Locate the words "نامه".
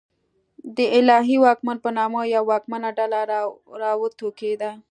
1.97-2.21